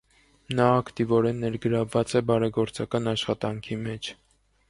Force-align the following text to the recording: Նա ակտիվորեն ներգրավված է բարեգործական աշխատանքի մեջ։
Նա 0.59 0.63
ակտիվորեն 0.77 1.43
ներգրավված 1.45 2.15
է 2.19 2.23
բարեգործական 2.31 3.13
աշխատանքի 3.15 3.81
մեջ։ 3.87 4.13